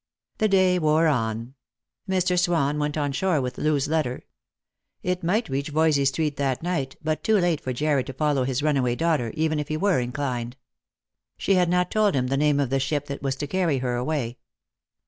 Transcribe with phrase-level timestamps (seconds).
[0.39, 1.53] The day wore on.
[2.09, 2.35] Mr.
[2.39, 4.23] Swan went on shore with Loo's letter.
[5.03, 8.63] It might reach Voysey street that night, but too late for Jarred to follow his
[8.63, 10.57] runaway daughter, even if he were inclined.
[11.37, 13.93] She had not told him the name of the ship that was to carry her
[13.95, 14.39] away.